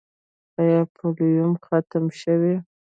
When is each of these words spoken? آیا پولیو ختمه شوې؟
آیا 0.61 0.81
پولیو 0.95 1.47
ختمه 1.65 2.13
شوې؟ 2.21 2.55